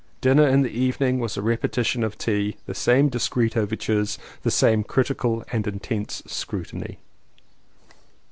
Dinner 0.19 0.47
in 0.47 0.63
the 0.63 0.71
evening 0.71 1.19
was 1.19 1.37
a 1.37 1.41
repeti 1.43 1.85
tion 1.85 2.03
of 2.03 2.17
tea, 2.17 2.57
the 2.65 2.73
same 2.73 3.07
discreet 3.07 3.55
overtures, 3.55 4.17
the 4.41 4.49
same 4.49 4.83
critical 4.83 5.45
and 5.51 5.67
intense 5.67 6.23
scrutiny. 6.25 6.97